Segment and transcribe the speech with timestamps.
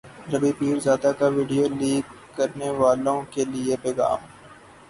[0.31, 2.05] رابی پیرزادہ کا video leak
[2.35, 4.19] کرنیوالوں کے لیے پیغام